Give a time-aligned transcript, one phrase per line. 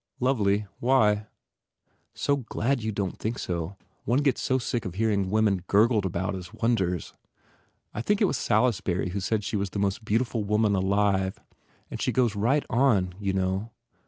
[0.19, 0.65] "Lovely?
[0.79, 1.27] Why?"
[2.15, 3.75] "So glad you don t think so.
[4.03, 7.13] One gets so sick of hearing women gurgled about as wonders.
[7.93, 11.37] I think it was Salisbury who said she was the most beautiful woman alive.
[11.91, 13.69] And she goes right on, you know?